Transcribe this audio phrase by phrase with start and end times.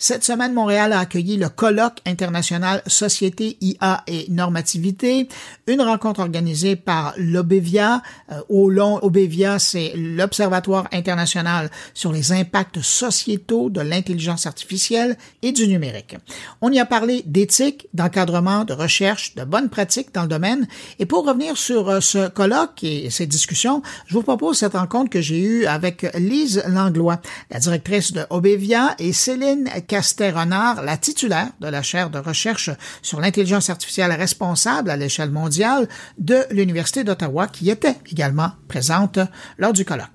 [0.00, 5.26] Cette semaine, Montréal a accueilli le colloque international Société, IA et Normativité,
[5.66, 8.00] une rencontre organisée par l'Obevia.
[8.30, 15.50] Euh, au long, Obevia, c'est l'Observatoire international sur les impacts sociétaux de l'intelligence artificielle et
[15.50, 16.14] du numérique.
[16.60, 20.68] On y a parlé d'éthique, d'encadrement, de recherche, de bonnes pratiques dans le domaine.
[21.00, 25.10] Et pour revenir sur euh, ce colloque et ces discussions, je vous propose cette rencontre
[25.10, 27.20] que j'ai eue avec Lise Langlois,
[27.50, 32.70] la directrice de Obevia, et Céline Castet-Renard, la titulaire de la chaire de recherche
[33.02, 35.88] sur l'intelligence artificielle responsable à l'échelle mondiale
[36.18, 39.18] de l'Université d'Ottawa, qui était également présente
[39.56, 40.06] lors du colloque.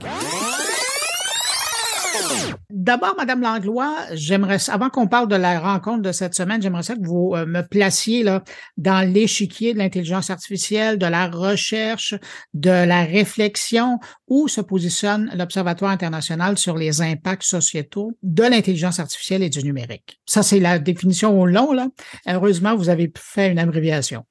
[2.69, 6.95] D'abord, Madame Langlois, j'aimerais, avant qu'on parle de la rencontre de cette semaine, j'aimerais ça
[6.95, 8.43] que vous euh, me placiez là
[8.77, 12.15] dans l'échiquier de l'intelligence artificielle, de la recherche,
[12.53, 19.43] de la réflexion, où se positionne l'Observatoire international sur les impacts sociétaux de l'intelligence artificielle
[19.43, 20.19] et du numérique.
[20.25, 21.87] Ça, c'est la définition au long, là.
[22.27, 24.25] Heureusement, vous avez fait une abréviation.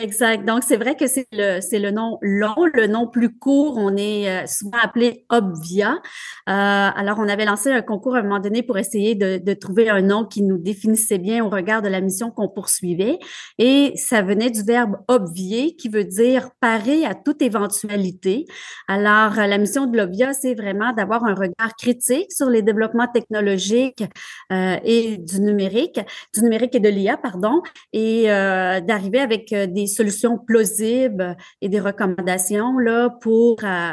[0.00, 0.44] Exact.
[0.44, 2.54] Donc, c'est vrai que c'est le, c'est le nom long.
[2.72, 5.92] Le nom plus court, on est euh, souvent appelé Obvia.
[5.92, 5.98] Euh,
[6.46, 9.90] alors, on avait lancé un concours à un moment donné pour essayer de, de, trouver
[9.90, 13.18] un nom qui nous définissait bien au regard de la mission qu'on poursuivait.
[13.58, 18.46] Et ça venait du verbe obvier, qui veut dire parer à toute éventualité.
[18.86, 24.04] Alors, la mission de l'Obvia, c'est vraiment d'avoir un regard critique sur les développements technologiques
[24.52, 26.00] euh, et du numérique,
[26.34, 31.68] du numérique et de l'IA, pardon, et euh, d'arriver avec euh, des solutions plausibles et
[31.68, 33.92] des recommandations là, pour euh,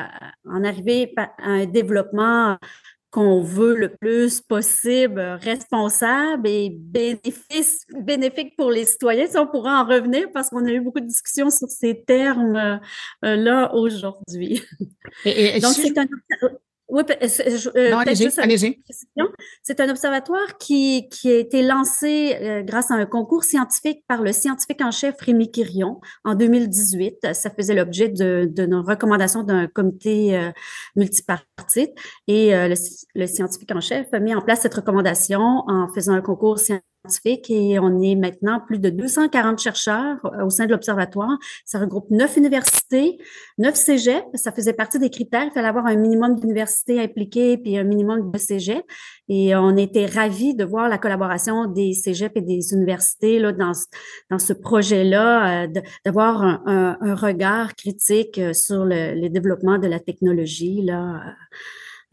[0.50, 2.58] en arriver à un développement
[3.16, 9.26] qu'on veut le plus possible responsable et bénéfice, bénéfique pour les citoyens.
[9.26, 12.82] Si on pourra en revenir parce qu'on a eu beaucoup de discussions sur ces termes-là
[13.24, 14.62] euh, aujourd'hui.
[15.24, 16.08] Donc, c'est un,
[16.96, 17.04] oui,
[17.76, 18.80] euh, allez-y,
[19.64, 24.22] C'est un observatoire qui, qui a été lancé euh, grâce à un concours scientifique par
[24.22, 27.34] le scientifique en chef Rémi Quirion en 2018.
[27.34, 30.52] Ça faisait l'objet de, de nos recommandations d'un comité euh,
[30.96, 31.92] multipartite.
[32.28, 32.76] Et le,
[33.16, 36.95] le, scientifique en chef a mis en place cette recommandation en faisant un concours scientifique
[37.50, 41.38] et on est maintenant plus de 240 chercheurs euh, au sein de l'Observatoire.
[41.66, 43.18] Ça regroupe neuf universités,
[43.58, 44.24] neuf cégep.
[44.34, 45.46] Ça faisait partie des critères.
[45.46, 48.84] Il fallait avoir un minimum d'universités impliquées puis un minimum de cégep.
[49.28, 53.72] Et on était ravis de voir la collaboration des cégep et des universités là, dans,
[54.30, 55.68] dans ce projet-là, euh,
[56.06, 60.82] d'avoir un, un, regard critique euh, sur le, le développement de la technologie.
[60.84, 61.22] Là.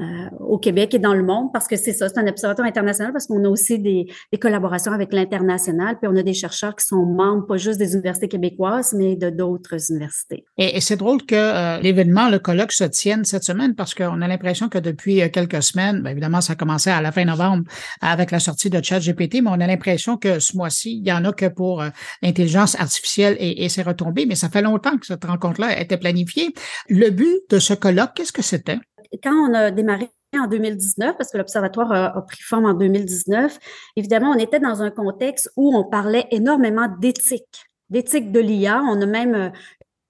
[0.02, 3.12] Euh, au Québec et dans le monde, parce que c'est ça, c'est un observatoire international,
[3.12, 6.86] parce qu'on a aussi des, des collaborations avec l'international, puis on a des chercheurs qui
[6.86, 10.44] sont membres, pas juste des universités québécoises, mais de d'autres universités.
[10.58, 14.28] Et, c'est drôle que euh, l'événement, le colloque, se tienne cette semaine, parce qu'on a
[14.28, 17.64] l'impression que depuis euh, quelques semaines, bien évidemment, ça a commencé à la fin novembre
[18.00, 21.24] avec la sortie de ChatGPT, mais on a l'impression que ce mois-ci, il y en
[21.24, 21.84] a que pour
[22.22, 26.54] l'intelligence artificielle et, et ses retombées, mais ça fait longtemps que cette rencontre-là était planifiée.
[26.88, 28.78] Le but de ce colloque, qu'est-ce que c'était?
[29.22, 33.58] Quand on a démarré en 2019, parce que l'Observatoire a, pris forme en 2019,
[33.96, 38.82] évidemment, on était dans un contexte où on parlait énormément d'éthique, d'éthique de l'IA.
[38.82, 39.48] On a même euh,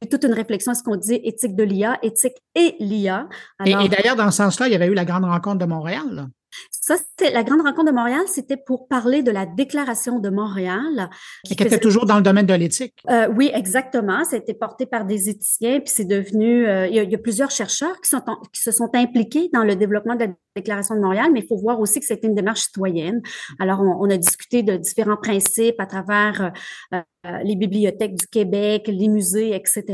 [0.02, 3.28] eu toute une réflexion à ce qu'on dit éthique de l'IA, éthique et l'IA.
[3.64, 6.28] Et, et d'ailleurs, dans ce sens-là, il y avait eu la grande rencontre de Montréal.
[6.70, 11.10] Ça, c'était la grande rencontre de Montréal, c'était pour parler de la déclaration de Montréal.
[11.44, 12.94] Qui, était toujours dans le domaine de l'éthique.
[13.10, 14.24] Euh, oui, exactement.
[14.24, 16.66] Ça a été porté par des éthiciens, puis c'est devenu.
[16.66, 20.14] Euh, il, y a, plusieurs chercheurs qui, sont qui se sont impliqués dans le développement
[20.14, 23.22] de la déclaration de Montréal, mais il faut voir aussi que c'était une démarche citoyenne.
[23.58, 26.52] Alors, on, a discuté de différents principes à travers
[26.92, 27.00] euh,
[27.44, 29.84] les bibliothèques du Québec, les musées, etc.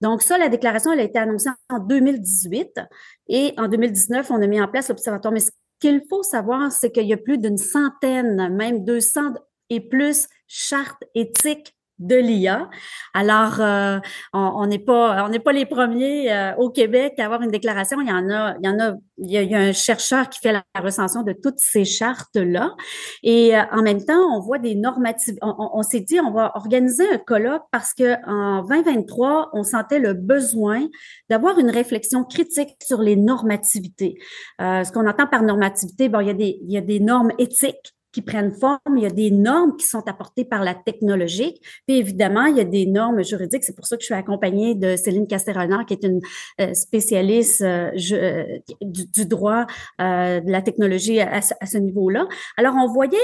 [0.00, 2.80] Donc, ça, la déclaration, elle a été annoncée en 2018
[3.28, 5.34] et en 2019, on a mis en place l'Observatoire
[5.80, 9.34] qu'il faut savoir, c'est qu'il y a plus d'une centaine, même 200
[9.70, 12.68] et plus chartes éthiques de l'IA.
[13.14, 13.98] Alors, euh,
[14.32, 18.00] on n'est pas, on pas les premiers euh, au Québec à avoir une déclaration.
[18.00, 20.52] Il y en a, il y en a, il y a, un chercheur qui fait
[20.52, 22.74] la recension de toutes ces chartes là.
[23.22, 25.36] Et euh, en même temps, on voit des normatives.
[25.42, 30.14] On, s'est dit, on va organiser un colloque parce que en 2023, on sentait le
[30.14, 30.86] besoin
[31.28, 34.14] d'avoir une réflexion critique sur les normativités.
[34.58, 37.32] ce qu'on entend par normativité, bon, il y a des, il y a des normes
[37.38, 41.60] éthiques qui prennent forme, il y a des normes qui sont apportées par la technologie,
[41.86, 43.64] puis évidemment, il y a des normes juridiques.
[43.64, 46.20] C'est pour ça que je suis accompagnée de Céline Castérenard, qui est une
[46.60, 49.66] euh, spécialiste euh, euh, du, droit
[49.98, 52.26] de la technologie à, ce niveau-là.
[52.56, 53.18] Alors, on voyait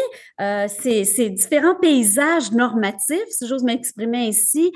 [0.69, 4.73] ces, différents paysages normatifs, si j'ose m'exprimer ainsi,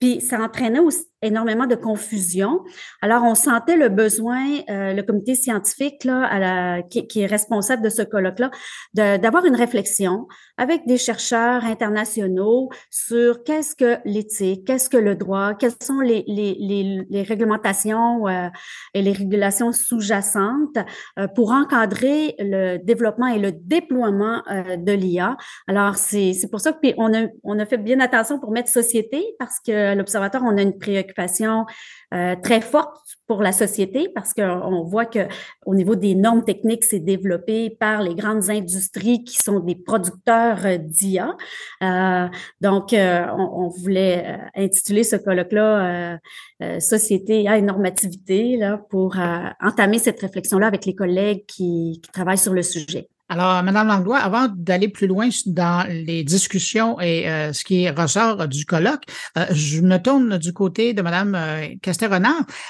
[0.00, 2.60] puis ça entraînait aussi énormément de confusion.
[3.00, 8.02] Alors, on sentait le besoin, euh, le comité scientifique là, qui, est responsable de ce
[8.02, 8.50] colloque-là,
[8.94, 10.26] d'avoir une réflexion
[10.58, 16.24] avec des chercheurs internationaux sur qu'est-ce que l'éthique, qu'est-ce que le droit, quelles sont les,
[16.26, 18.48] les, les, les réglementations euh,
[18.94, 20.78] et les régulations sous-jacentes
[21.18, 25.36] euh, pour encadrer le développement et le déploiement euh, de l'IA.
[25.68, 29.24] Alors, c'est pour ça que on a, on a fait bien attention pour mettre société
[29.38, 31.11] parce que l'Observatoire, on a une préoccupation
[32.14, 35.20] euh, très forte pour la société parce qu'on voit que
[35.64, 40.66] au niveau des normes techniques, c'est développé par les grandes industries qui sont des producteurs
[40.66, 41.34] euh, d'IA.
[41.82, 42.28] Euh,
[42.60, 46.18] donc, euh, on, on, voulait intituler ce colloque-là
[46.78, 49.16] Société IA et normativité là, pour
[49.60, 53.08] entamer cette réflexion-là avec les collègues qui, qui travaillent sur le sujet.
[53.28, 58.46] Alors, Madame Langlois, avant d'aller plus loin dans les discussions et euh, ce qui ressort
[58.46, 59.04] du colloque,
[59.38, 61.66] euh, je me tourne du côté de Madame euh.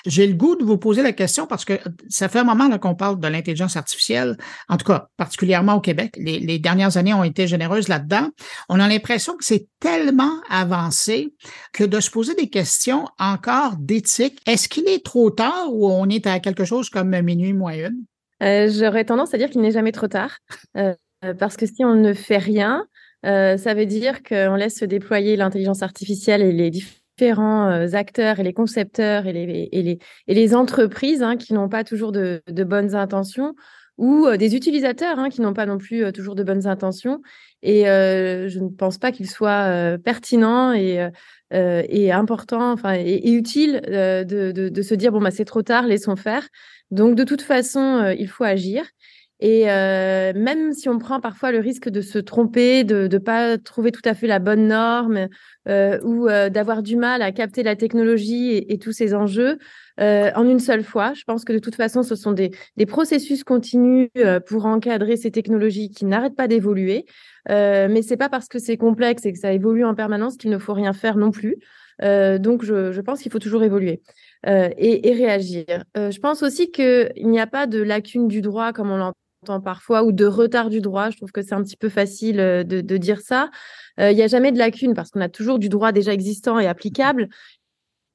[0.06, 2.94] J'ai le goût de vous poser la question parce que ça fait un moment qu'on
[2.94, 4.37] parle de l'intelligence artificielle,
[4.69, 6.14] en tout cas particulièrement au Québec.
[6.16, 8.28] Les, les dernières années ont été généreuses là-dedans.
[8.69, 11.34] On a l'impression que c'est tellement avancé
[11.72, 14.38] que de se poser des questions encore d'éthique.
[14.46, 18.04] Est-ce qu'il est trop tard ou on est à quelque chose comme minuit moins une?
[18.43, 20.39] Euh, j'aurais tendance à dire qu'il n'est jamais trop tard,
[20.77, 20.94] euh,
[21.39, 22.87] parce que si on ne fait rien,
[23.25, 28.43] euh, ça veut dire qu'on laisse se déployer l'intelligence artificielle et les différents acteurs et
[28.43, 33.55] les concepteurs et les, entreprises hein, qui n'ont pas toujours de, bonnes intentions
[33.99, 37.21] ou des utilisateurs hein, qui n'ont pas non plus toujours de bonnes intentions.
[37.62, 44.69] Et je ne pense pas qu'il soit pertinent et, important, enfin, et, utile de, de,
[44.69, 46.49] de, se dire bon bah c'est trop tard, laissons faire.
[46.93, 48.85] Donc, de toute façon, euh, il faut agir.
[49.41, 53.59] Et euh, même si on prend parfois le risque de se tromper, de ne pas
[53.59, 55.27] trouver tout à fait la bonne norme
[55.67, 59.59] euh, ou d'avoir du mal à capter la technologie et, tous ces enjeux
[59.99, 63.43] en une seule fois, je pense que de toute façon, ce sont des, des processus
[63.43, 64.11] continus
[64.47, 67.05] pour encadrer ces technologies qui n'arrêtent pas d'évoluer.
[67.49, 70.59] mais c'est pas parce que c'est complexe et que ça évolue en permanence qu'il ne
[70.59, 71.56] faut rien faire non plus.
[72.00, 74.03] donc, je, je pense qu'il faut toujours évoluer.
[74.47, 75.85] Euh, et, et, réagir.
[75.97, 79.61] Euh, je pense aussi qu'il n'y a pas de lacune du droit comme on l'entend
[79.61, 81.11] parfois ou de retard du droit.
[81.11, 83.50] Je trouve que c'est un petit peu facile euh, de, de dire ça.
[83.99, 86.67] Il n'y a jamais de lacune parce qu'on a toujours du droit déjà existant et
[86.67, 87.29] applicable.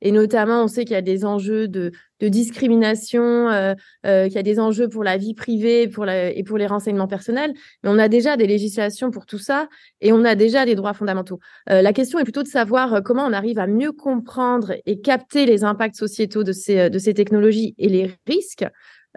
[0.02, 3.74] Et notamment, on sait qu'il y a des enjeux de, de discrimination, euh,
[4.06, 6.68] euh, qu'il y a des enjeux pour la vie privée pour la, et pour les
[6.68, 7.54] renseignements personnels.
[7.84, 9.68] Mais on a déjà des législations pour tout ça
[10.02, 11.40] et on a déjà des droits fondamentaux.
[11.70, 15.02] Euh, la question est plutôt de savoir euh, comment on arrive à mieux comprendre et
[15.02, 18.66] capter les impacts sociétaux de ces, de ces technologies et les risques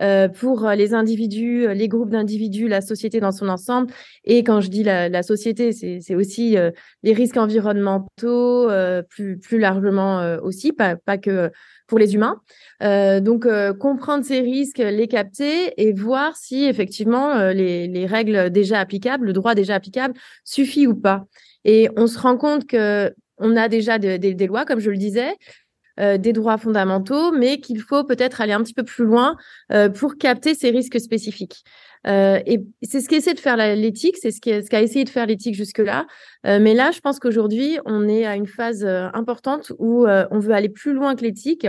[0.01, 3.93] euh, pour les individus, les groupes d'individus, la société dans son ensemble.
[4.25, 6.71] Et quand je dis la, la société, c'est aussi euh,
[7.03, 10.01] les risques environnementaux, euh, plus, plus largement
[10.43, 11.51] aussi, pas, pas que
[11.87, 12.41] pour les humains.
[12.81, 13.47] donc,
[13.79, 19.33] comprendre ces risques, les capter et voir si effectivement les, les règles déjà applicables, le
[19.33, 20.15] droit déjà applicable
[20.45, 21.25] suffit ou pas.
[21.65, 25.35] Et on se rend compte que on a déjà des lois, comme je le disais,
[26.01, 29.37] euh, des droits fondamentaux, mais qu'il faut peut-être aller un petit peu plus loin
[29.71, 31.63] euh, pour capter ces risques spécifiques.
[32.07, 35.55] Euh, et c'est ce qu'essaie de faire l'éthique, c'est ce qu'a essayé de faire l'éthique
[35.55, 36.07] jusque-là.
[36.45, 40.71] mais là, je pense qu'aujourd'hui, on est à une phase importante où on veut aller
[40.71, 41.67] plus loin que l'éthique,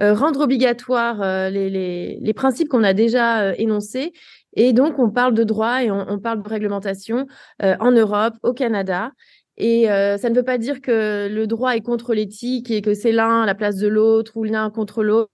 [0.00, 4.12] rendre obligatoire les, les, les, principes qu'on a déjà énoncés.
[4.54, 7.28] Et donc, on parle de droit et on, on parle de réglementation
[7.60, 9.12] en Europe, au Canada.
[9.58, 12.94] Et euh, ça ne veut pas dire que le droit est contre l'éthique et que
[12.94, 15.28] c'est l'un à la place de l'autre ou l'un contre l'autre,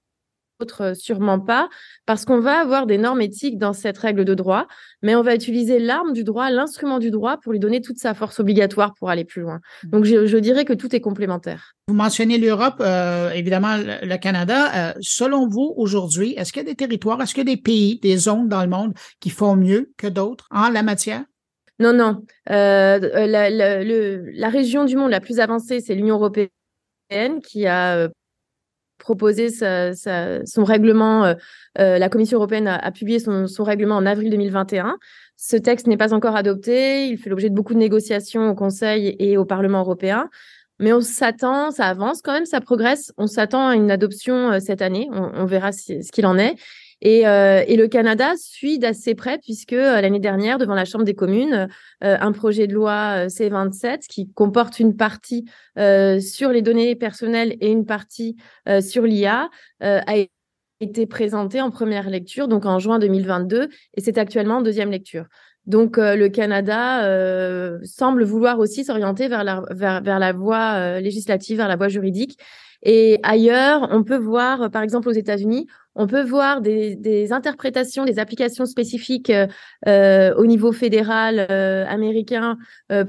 [0.80, 1.68] euh, sûrement pas,
[2.06, 4.66] parce qu'on va avoir des normes éthiques dans cette règle de droit,
[5.02, 8.14] mais on va utiliser l'arme du droit, l'instrument du droit pour lui donner toute sa
[8.14, 9.60] force obligatoire pour aller plus loin.
[9.82, 9.90] Mmh.
[9.90, 11.74] Donc je, je dirais que tout est complémentaire.
[11.88, 14.70] Vous mentionnez l'Europe, euh, évidemment le, le Canada.
[14.74, 17.60] Euh, selon vous, aujourd'hui, est-ce qu'il y a des territoires, est-ce qu'il y a des
[17.60, 21.24] pays, des zones dans le monde qui font mieux que d'autres en la matière?
[21.80, 22.22] Non, non.
[22.50, 26.48] Euh, euh, la, région du monde la plus avancée, c'est l'Union européenne
[27.42, 28.08] qui a euh,
[28.98, 31.34] proposé son règlement.
[31.76, 34.96] La Commission européenne a, publié son, règlement en avril 2021.
[35.36, 37.08] Ce texte n'est pas encore adopté.
[37.08, 40.30] Il fait l'objet de beaucoup de négociations au Conseil et au Parlement européen.
[40.80, 43.12] Mais on s'attend, ça avance quand même, ça progresse.
[43.16, 45.08] On s'attend à une adoption cette année.
[45.12, 46.54] On, verra ce qu'il en est.
[47.04, 51.04] Et, euh, et, le Canada suit d'assez près puisque euh, l'année dernière, devant la Chambre
[51.04, 51.68] des communes,
[52.02, 55.44] euh, un projet de loi C27 qui comporte une partie
[55.76, 58.36] sur les données personnelles et une partie
[58.80, 60.14] sur l'IA a
[60.80, 65.26] été présenté en première lecture, donc en juin 2022, et c'est actuellement en deuxième lecture.
[65.66, 71.76] Donc le Canada semble vouloir aussi s'orienter vers la, vers la voie législative, vers la
[71.76, 72.38] voie juridique.
[72.84, 78.18] Et ailleurs, on peut voir, par exemple aux États-Unis, on peut voir des, interprétations, des
[78.18, 79.32] applications spécifiques
[79.86, 81.40] euh, au niveau fédéral
[81.88, 82.58] américain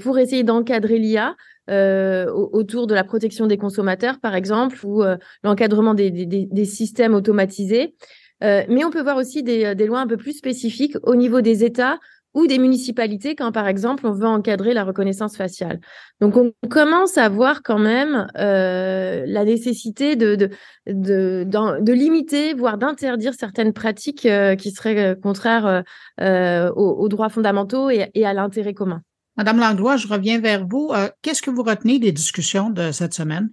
[0.02, 1.36] pour essayer d'encadrer l'IA.
[1.68, 5.04] autour de la protection des consommateurs, par exemple, ou
[5.44, 7.96] l'encadrement des, systèmes automatisés.
[8.42, 12.00] mais on peut voir aussi des, lois un peu plus spécifiques au niveau des États
[12.36, 15.80] ou des municipalités quand, par exemple, on veut encadrer la reconnaissance faciale.
[16.20, 20.50] Donc, on commence à voir quand même euh, la nécessité de, de,
[20.86, 21.46] de,
[21.80, 25.84] de, limiter, voire d'interdire certaines pratiques euh, qui seraient euh, contraires
[26.20, 29.02] aux, droits fondamentaux et, et à l'intérêt commun.
[29.38, 30.92] Madame Langlois, je reviens vers vous.
[31.22, 33.50] Qu'est-ce que vous retenez des discussions de cette semaine?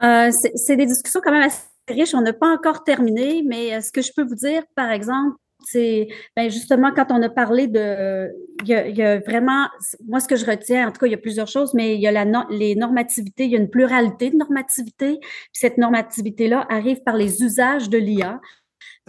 [0.00, 2.14] C'est des discussions quand même assez riches.
[2.14, 6.08] On n'a pas encore terminé, mais ce que je peux vous dire, par exemple, c'est
[6.36, 8.30] ben justement quand on a parlé de
[8.62, 9.66] il y, a, vraiment
[10.06, 12.00] moi ce que je retiens en tout cas il y a plusieurs choses mais il
[12.00, 16.48] y a la les normativités il y a une pluralité de normativités puis cette normativité
[16.48, 18.40] là arrive par les usages de l'IA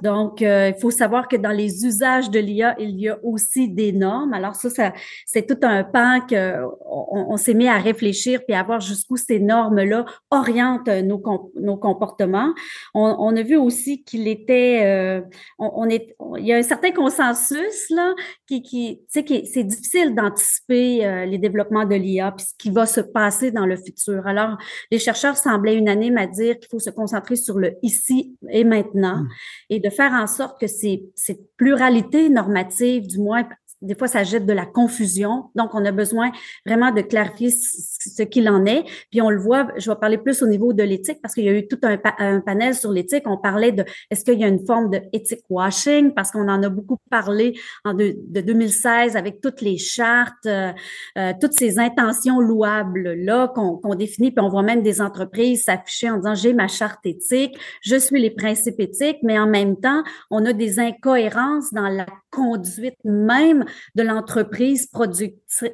[0.01, 3.69] donc, euh, il faut savoir que dans les usages de l'IA, il y a aussi
[3.69, 4.33] des normes.
[4.33, 4.93] Alors ça, ça
[5.25, 9.39] c'est tout un pan qu'on on, s'est mis à réfléchir puis à voir jusqu'où ces
[9.39, 11.23] normes-là orientent nos,
[11.55, 12.53] nos comportements.
[12.93, 15.21] On, on, a vu aussi qu'il était, euh,
[15.59, 18.13] on, est, il y a un certain consensus là
[18.47, 22.53] qui, qui tu sais, qui c'est difficile d'anticiper euh, les développements de l'IA puis ce
[22.57, 24.27] qui va se passer dans le futur.
[24.27, 24.57] Alors,
[24.91, 29.21] les chercheurs semblaient unanimes à dire qu'il faut se concentrer sur le ici et maintenant.
[29.21, 29.29] Mmh.
[29.69, 33.47] Et de faire en sorte que ces, cette pluralité normative, du moins
[33.81, 35.45] des fois, ça jette de la confusion.
[35.55, 36.31] Donc, on a besoin
[36.65, 38.83] vraiment de clarifier ce qu'il en est.
[39.11, 41.49] Puis, on le voit, je vais parler plus au niveau de l'éthique parce qu'il y
[41.49, 43.23] a eu tout un, panel sur l'éthique.
[43.25, 46.13] On parlait de est-ce qu'il y a une forme de ethic washing?
[46.13, 50.71] Parce qu'on en a beaucoup parlé en de, 2016 avec toutes les chartes, euh,
[51.17, 54.31] euh, toutes ces intentions louables-là qu'on définit.
[54.31, 58.21] Puis, on voit même des entreprises s'afficher en disant j'ai ma charte éthique, je suis
[58.21, 63.65] les principes éthiques, mais en même temps, on a des incohérences dans la conduite même
[63.95, 64.89] de l'entreprise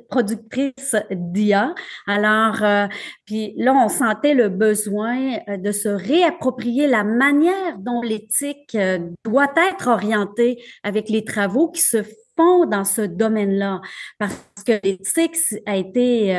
[0.09, 1.73] productrice d'IA.
[2.07, 2.87] Alors, euh,
[3.25, 8.99] puis là, on sentait le besoin euh, de se réapproprier la manière dont l'éthique euh,
[9.25, 12.03] doit être orientée avec les travaux qui se
[12.37, 13.81] font dans ce domaine-là,
[14.19, 16.35] parce que l'éthique a été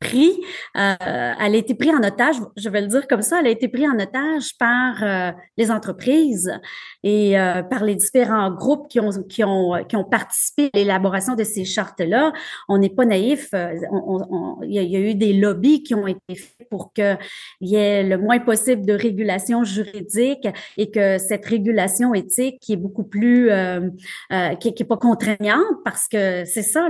[0.00, 0.32] pris,
[0.78, 3.50] euh, elle a été prise en otage, je vais le dire comme ça, elle a
[3.50, 6.50] été prise en otage par euh, les entreprises
[7.02, 11.34] et euh, par les différents groupes qui ont, qui ont, qui ont participé à l'élaboration
[11.34, 12.32] de ces chartes-là.
[12.68, 13.50] On n'est pas naïf.
[13.52, 17.18] Il y, a eu des lobbies qui ont été faits pour qu'il
[17.60, 22.76] y ait le moins possible de régulation juridique et que cette régulation éthique qui est
[22.76, 23.50] beaucoup plus,
[24.60, 26.88] qui, qui est pas contraignante parce que c'est ça,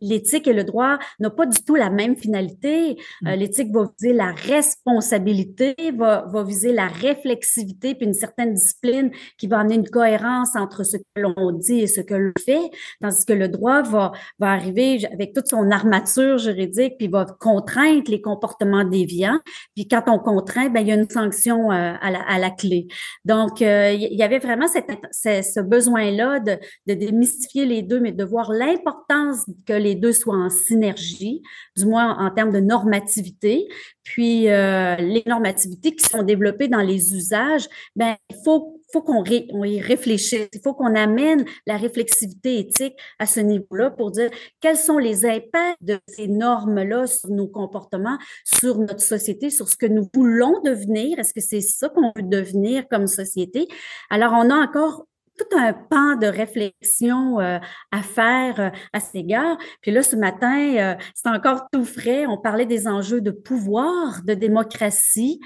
[0.00, 3.30] l'éthique et le droit n'ont pas du tout la même finalité euh, mm.
[3.38, 9.46] L'éthique va viser la responsabilité, va, va viser la réflexivité, puis une certaine discipline qui
[9.46, 12.70] va amener une cohérence entre ce que l'on dit et ce que l'on fait,
[13.00, 18.10] tandis que le droit va, va arriver avec toute son armature juridique, puis va contraindre
[18.10, 19.40] les comportements déviants.
[19.74, 22.50] Puis quand on contraint, ben, il y a une sanction euh, à, la, à la
[22.50, 22.86] clé.
[23.24, 28.12] Donc, euh, il y avait vraiment cette, ce besoin-là de, de démystifier les deux, mais
[28.12, 31.42] de voir l'importance que les deux soient en synergie,
[31.76, 33.68] du moins en en termes de normativité.
[34.02, 39.24] Puis euh, les normativités qui sont développées dans les usages, ben il faut faut qu'on
[39.24, 44.76] y réfléchisse, il faut qu'on amène la réflexivité éthique à ce niveau-là pour dire quels
[44.76, 49.86] sont les impacts de ces normes-là sur nos comportements, sur notre société, sur ce que
[49.86, 51.18] nous voulons devenir.
[51.18, 53.68] Est-ce que c'est ça qu'on veut devenir comme société?
[54.10, 55.06] Alors, on a encore
[55.40, 57.58] tout un pan de réflexion euh,
[57.92, 59.56] à faire euh, à cet égard.
[59.80, 62.26] Puis là, ce matin, euh, c'est encore tout frais.
[62.26, 65.40] On parlait des enjeux de pouvoir, de démocratie,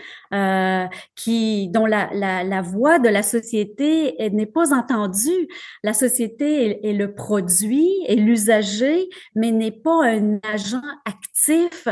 [1.14, 5.48] qui dont la, la, la, voix de la société n'est pas entendue.
[5.84, 11.86] La société est, le produit, est l'usager, mais n'est pas un agent actif.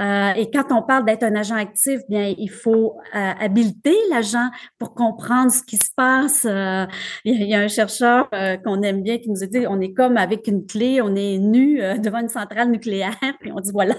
[0.00, 5.52] et quand on parle d'être un agent actif, bien, il faut habiliter l'agent pour comprendre
[5.52, 6.46] ce qui se passe.
[7.24, 9.80] Il il y a un chercheur euh, qu'on aime bien qui nous a dit on
[9.80, 13.60] est comme avec une clé, on est nu euh, devant une centrale nucléaire, puis on
[13.60, 13.94] dit voilà,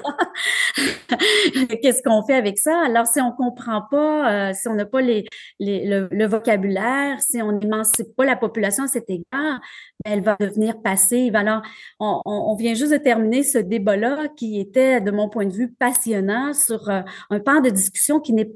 [1.81, 2.83] qu'est-ce qu'on fait avec ça?
[2.85, 8.15] Alors si on comprend pas, euh, si on n'a pas le, vocabulaire, si on n'émancipe
[8.15, 9.59] pas la population à cet égard,
[10.05, 11.35] ben, elle va devenir passive.
[11.35, 11.61] Alors
[11.99, 15.71] on, on, vient juste de terminer ce débat-là qui était, de mon point de vue,
[15.71, 18.51] passionnant sur un pan de discussion qui n'est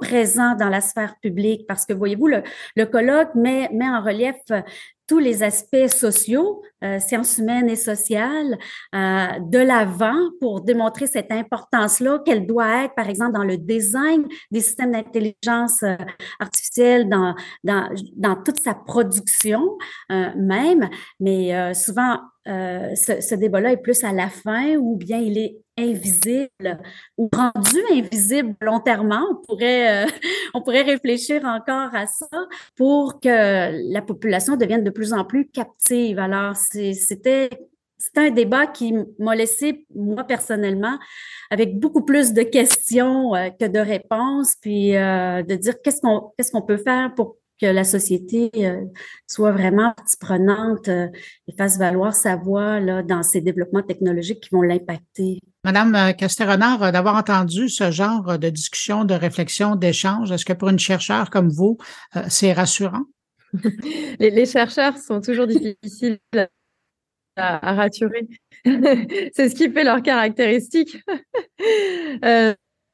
[0.00, 2.42] présent dans la sphère publique parce que voyez-vous, le,
[2.76, 4.36] le colloque met, met en relief
[5.06, 8.58] tous les aspects sociaux, euh, sciences humaines et sociales,
[8.94, 14.26] euh, de l'avant pour démontrer cette importance-là qu'elle doit être, par exemple, dans le design
[14.50, 15.96] des systèmes d'intelligence euh,
[16.40, 19.78] artificielle, dans, dans, dans toute sa production
[20.10, 20.88] euh, même.
[21.20, 21.72] Mais
[22.48, 26.80] euh, ce, débat-là est plus à la fin ou bien il est invisible
[27.16, 29.26] ou rendu invisible volontairement?
[29.30, 30.10] On pourrait, euh,
[30.54, 32.26] on pourrait réfléchir encore à ça
[32.76, 36.18] pour que la population devienne de plus en plus captive.
[36.18, 37.50] Alors, c'était
[37.98, 40.98] c'est un débat qui m'a laissé, moi personnellement,
[41.50, 46.00] avec beaucoup plus de questions euh, que de réponses, puis de dire qu'est-ce
[46.52, 48.84] qu'on peut faire pour que la société euh,
[49.26, 51.08] soit vraiment partie prenante euh,
[51.48, 55.40] et fasse valoir sa voix là, dans ces développements technologiques qui vont l'impacter.
[55.64, 60.68] Madame euh, Castérenard, d'avoir entendu ce genre de discussion, de réflexion, d'échange, est-ce que pour
[60.68, 61.78] une chercheure comme vous,
[62.28, 63.04] c'est rassurant?
[64.20, 66.18] les, les, chercheurs sont toujours difficiles
[67.36, 68.28] à, à rassurer.
[68.64, 70.98] c'est ce qui fait leur caractéristique.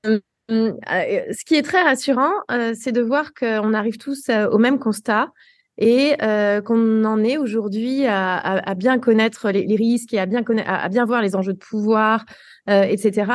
[0.49, 2.33] Mmh, ce qui est très rassurant,
[2.75, 5.29] c'est de voir qu'on arrive tous au même constat
[5.79, 6.17] et
[6.65, 11.23] qu'on en est aujourd'hui à, bien connaître les, risques et à bien, à, bien voir
[11.23, 12.25] les enjeux de pouvoir,
[12.67, 13.33] etc.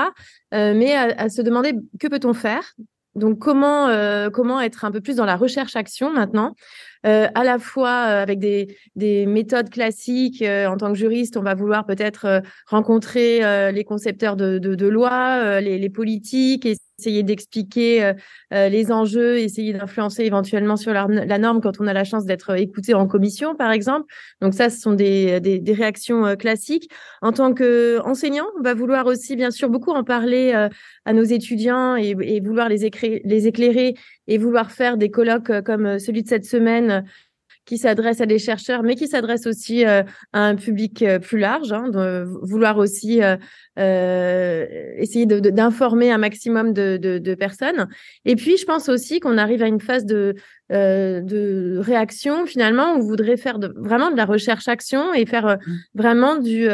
[0.53, 2.73] Mais à, se demander que peut-on faire?
[3.15, 3.87] Donc comment
[4.31, 6.55] comment être un peu plus dans la recherche action maintenant?
[7.05, 11.43] Euh, à la fois avec des, des méthodes classiques euh, en tant que juriste on
[11.43, 16.67] va vouloir peut-être rencontrer les concepteurs de, de, de lois les, les politiques
[16.99, 18.13] essayer d'expliquer euh,
[18.53, 22.25] euh, les enjeux, essayer d'influencer éventuellement sur la, la, norme quand on a la chance
[22.25, 24.11] d'être écouté en commission, par exemple.
[24.41, 26.89] Donc ça, ce sont des, des, des réactions euh, classiques.
[27.21, 30.69] En tant qu'enseignant, on va vouloir aussi, bien sûr, beaucoup en parler euh,
[31.05, 32.89] à nos étudiants et, et vouloir les,
[33.23, 33.93] les éclairer
[34.27, 36.86] et vouloir faire des colloques euh, comme celui de cette semaine
[37.67, 40.01] qui s'adresse à des chercheurs, mais qui s'adresse aussi euh,
[40.31, 43.35] à un public euh, plus large, hein, de vouloir aussi euh,
[43.77, 44.65] euh
[44.97, 47.87] essayer d'informer un maximum de, de, de, personnes.
[48.25, 50.35] Et puis, je pense aussi qu'on arrive à une phase de,
[50.71, 55.57] euh, de réaction, finalement, où on voudrait faire de, vraiment de la recherche-action et faire
[55.57, 55.71] mmh.
[55.93, 56.69] vraiment du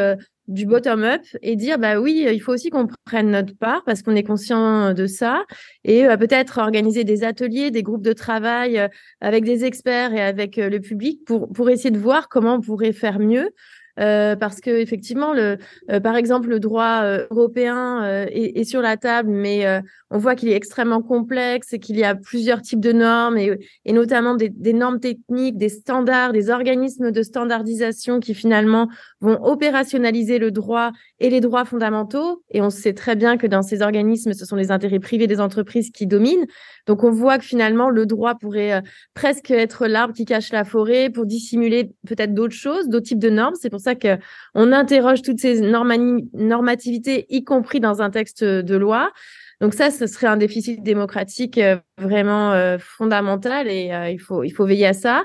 [0.48, 4.14] du bottom-up et dire bah oui, il faut aussi qu'on prenne notre part parce qu'on
[4.14, 5.44] est conscient de ça
[5.84, 8.88] et euh, peut-être organiser des ateliers, des groupes de travail euh,
[9.20, 12.60] avec des experts et avec euh, le public pour pour essayer de voir comment on
[12.60, 13.50] pourrait faire mieux
[14.00, 15.58] euh, parce que effectivement, le,
[15.90, 19.64] euh, par exemple, le droit euh, européen est, est, sur la table, mais
[20.10, 23.58] on voit qu'il est extrêmement complexe et qu'il y a plusieurs types de normes et,
[23.84, 28.88] et notamment des, des, normes techniques, des standards, des organismes de standardisation qui finalement
[29.20, 32.42] vont opérationnaliser le droit et les droits fondamentaux.
[32.50, 35.40] Et on sait très bien que dans ces organismes, ce sont les intérêts privés des
[35.40, 36.46] entreprises qui dominent.
[36.86, 38.82] Donc on voit que finalement, le droit pourrait
[39.14, 43.30] presque être l'arbre qui cache la forêt pour dissimuler peut-être d'autres choses, d'autres types de
[43.30, 43.54] normes.
[43.84, 49.12] Ça qu'on interroge toutes ces normativités, y compris dans un texte de loi.
[49.60, 54.42] Donc ça, ce serait un déficit démocratique euh, vraiment euh, fondamental et euh, il, faut,
[54.42, 55.24] il faut veiller à ça.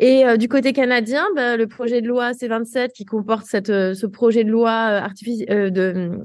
[0.00, 4.42] Et du côté canadien, bah, le projet de loi C27 qui comporte cette, ce projet
[4.42, 5.04] de loi
[5.50, 6.18] euh, de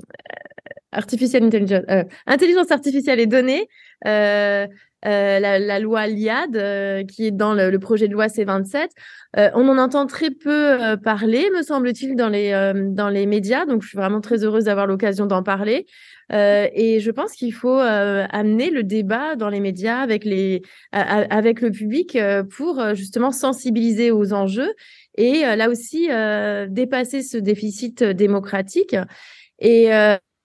[0.92, 1.84] artificielle intelligence,
[2.26, 3.68] intelligence artificielle et données,
[5.06, 8.90] euh, la, la, loi LIAD, euh, qui est dans le, le, projet de loi C27.
[9.38, 12.52] Euh, on en entend très peu parler, me semble-t-il, dans les
[12.94, 13.66] dans les médias.
[13.66, 15.86] Donc, je suis vraiment très heureuse d'avoir l'occasion d'en parler.
[16.32, 21.72] et je pense qu'il faut amener le débat dans les médias avec les avec le
[21.72, 22.18] public
[22.58, 24.74] pour justement sensibiliser aux enjeux
[25.16, 26.10] et là aussi
[26.68, 28.96] dépasser ce déficit démocratique.
[29.60, 29.92] Et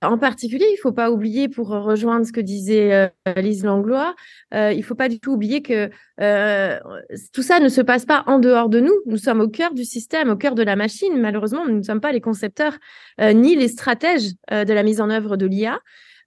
[0.08, 4.14] en particulier, il ne faut pas oublier, pour rejoindre ce que disait euh, Lise Langlois,
[4.54, 5.90] euh, il ne faut pas du tout oublier que
[6.20, 6.78] euh,
[7.32, 8.94] tout ça ne se passe pas en dehors de nous.
[9.06, 11.20] Nous sommes au cœur du système, au cœur de la machine.
[11.20, 12.76] Malheureusement, nous ne sommes pas les concepteurs
[13.20, 15.78] ni les stratèges de la mise en œuvre de l'IA,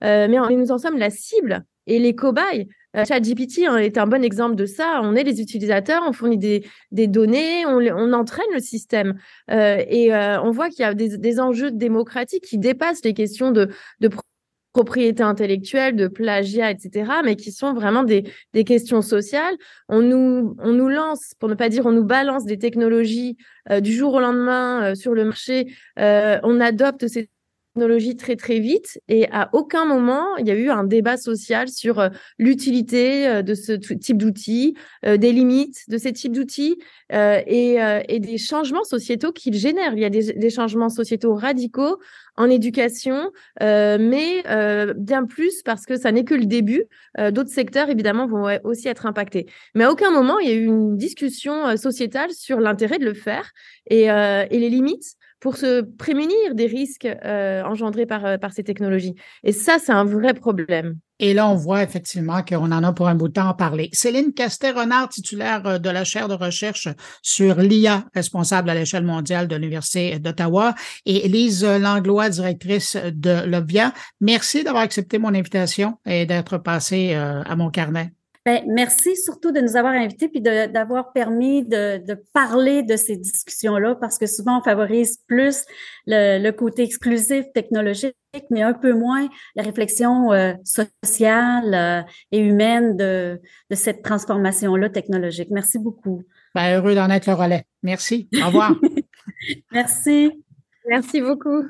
[0.02, 2.68] mais nous en sommes la cible et les cobayes.
[2.96, 5.02] Euh, ChatGPT hein, est un bon exemple de ça.
[5.04, 9.20] On est les utilisateurs, on fournit des, données, on, entraîne le système.
[9.52, 13.52] Euh, et euh, on voit qu'il y a des, enjeux démocratiques qui dépassent les questions
[13.52, 13.70] de,
[14.74, 18.24] propriété intellectuelle, de plagiat, etc., mais qui sont vraiment des,
[18.66, 19.56] questions sociales.
[19.90, 23.38] On nous, on nous lance, pour ne pas dire on nous balance des technologies
[23.82, 25.74] du jour au lendemain sur le marché.
[25.98, 27.30] On adopte ces
[28.18, 32.00] très très vite et à aucun moment il y a eu un débat social sur
[32.00, 36.78] euh, l'utilité euh, de ce type d'outils, euh, des limites de ces types d'outils
[37.10, 39.94] et, des changements sociétaux qu'ils génèrent.
[39.94, 42.00] Il y a des, changements sociétaux radicaux
[42.36, 44.44] en éducation, mais
[44.98, 46.84] bien plus parce que ça n'est que le début.
[47.32, 49.46] D'autres secteurs évidemment vont aussi être impactés.
[49.74, 53.14] Mais à aucun moment il y a eu une discussion sociétale sur l'intérêt de le
[53.14, 53.52] faire
[53.90, 59.16] et les limites pour se prémunir des risques euh, engendrés par, euh, par ces technologies.
[59.44, 60.98] Et ça, c'est un vrai problème.
[61.20, 63.90] Et là, on voit effectivement qu'on en a pour un bout de temps à parler.
[63.92, 66.88] Céline Castet-Renard, titulaire euh, de la chaire de recherche
[67.22, 73.94] sur l'IA, responsable à l'échelle mondiale de l'Université d'Ottawa, et Lise Langlois, directrice de l'OBVIA.
[74.22, 78.17] Merci d'avoir accepté mon invitation et d'être passée à mon carnet.
[78.48, 83.18] Ben, merci surtout de nous avoir invités puis d'avoir permis de, de, parler de ces
[83.18, 85.66] discussions-là parce que souvent on favorise plus
[86.06, 88.16] le, le, côté exclusif technologique,
[88.50, 94.88] mais un peu moins la réflexion euh, sociale euh, et humaine de, de cette transformation-là
[94.92, 95.50] technologique.
[95.52, 96.24] Merci beaucoup.
[96.56, 97.66] Ben, heureux d'en être le relais.
[97.84, 98.30] Merci.
[98.42, 98.76] Au revoir.
[99.74, 100.32] merci.
[100.88, 101.66] Merci beaucoup.